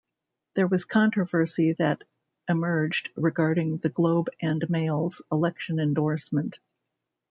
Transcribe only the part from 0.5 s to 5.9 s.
There was controversy that emerged regarding the Globe and Mail's election